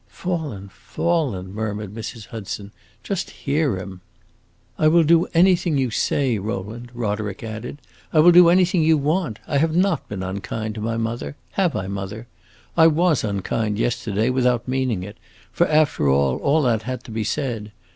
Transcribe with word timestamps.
"Fallen 0.07 0.69
fallen!" 0.69 1.53
murmured 1.53 1.93
Mrs. 1.93 2.25
Hudson. 2.29 2.71
"Just 3.03 3.29
hear 3.29 3.77
him!" 3.77 4.01
"I 4.79 4.87
will 4.87 5.03
do 5.03 5.27
anything 5.35 5.77
you 5.77 5.91
say, 5.91 6.39
Rowland," 6.39 6.89
Roderick 6.95 7.43
added. 7.43 7.77
"I 8.11 8.17
will 8.19 8.31
do 8.31 8.49
anything 8.49 8.81
you 8.81 8.97
want. 8.97 9.37
I 9.45 9.59
have 9.59 9.75
not 9.75 10.09
been 10.09 10.23
unkind 10.23 10.73
to 10.73 10.81
my 10.81 10.97
mother 10.97 11.35
have 11.51 11.75
I, 11.75 11.85
mother? 11.85 12.25
I 12.75 12.87
was 12.87 13.23
unkind 13.23 13.77
yesterday, 13.77 14.31
without 14.31 14.67
meaning 14.67 15.03
it; 15.03 15.19
for 15.51 15.67
after 15.67 16.09
all, 16.09 16.37
all 16.37 16.63
that 16.63 16.81
had 16.81 17.03
to 17.03 17.11
be 17.11 17.23
said. 17.23 17.71